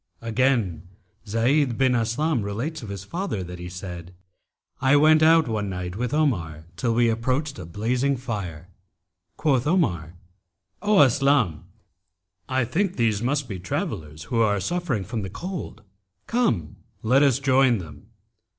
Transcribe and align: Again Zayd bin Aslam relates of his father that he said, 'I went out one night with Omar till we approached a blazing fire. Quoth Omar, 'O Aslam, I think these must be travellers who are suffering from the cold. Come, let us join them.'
Again 0.23 0.87
Zayd 1.27 1.77
bin 1.77 1.93
Aslam 1.93 2.41
relates 2.41 2.81
of 2.81 2.89
his 2.89 3.03
father 3.03 3.43
that 3.43 3.59
he 3.59 3.69
said, 3.69 4.15
'I 4.81 4.95
went 4.95 5.21
out 5.21 5.47
one 5.47 5.69
night 5.69 5.95
with 5.95 6.11
Omar 6.11 6.65
till 6.75 6.95
we 6.95 7.07
approached 7.07 7.59
a 7.59 7.67
blazing 7.67 8.17
fire. 8.17 8.67
Quoth 9.37 9.67
Omar, 9.67 10.15
'O 10.81 11.01
Aslam, 11.01 11.65
I 12.49 12.65
think 12.65 12.95
these 12.95 13.21
must 13.21 13.47
be 13.47 13.59
travellers 13.59 14.23
who 14.23 14.41
are 14.41 14.59
suffering 14.59 15.03
from 15.03 15.21
the 15.21 15.29
cold. 15.29 15.83
Come, 16.25 16.77
let 17.03 17.21
us 17.21 17.37
join 17.37 17.77
them.' 17.77 18.07